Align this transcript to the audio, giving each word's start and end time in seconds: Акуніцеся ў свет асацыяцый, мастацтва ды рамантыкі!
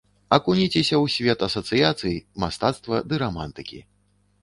Акуніцеся 0.37 0.95
ў 1.03 1.13
свет 1.17 1.45
асацыяцый, 1.49 2.19
мастацтва 2.47 3.05
ды 3.11 3.25
рамантыкі! 3.29 3.79